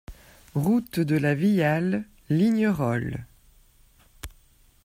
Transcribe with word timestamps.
Route 0.55 0.99
de 0.99 1.15
la 1.15 1.35
Viale, 1.35 2.05
Lignerolles 2.31 3.23